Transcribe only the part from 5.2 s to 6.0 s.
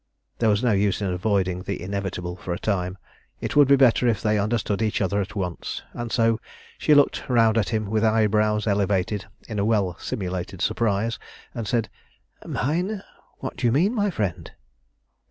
at once;